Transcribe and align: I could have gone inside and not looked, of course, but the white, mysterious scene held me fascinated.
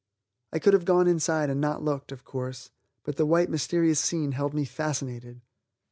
I 0.51 0.57
could 0.57 0.73
have 0.73 0.85
gone 0.85 1.05
inside 1.05 1.51
and 1.51 1.61
not 1.61 1.83
looked, 1.83 2.11
of 2.11 2.25
course, 2.25 2.71
but 3.03 3.17
the 3.17 3.25
white, 3.27 3.51
mysterious 3.51 3.99
scene 3.99 4.31
held 4.31 4.55
me 4.55 4.65
fascinated. 4.65 5.41